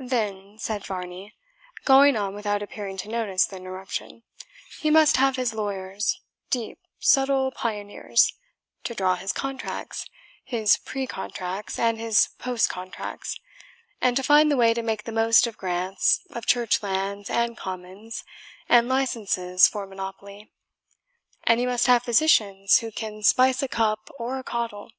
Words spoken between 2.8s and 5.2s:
to notice the interruption, "he must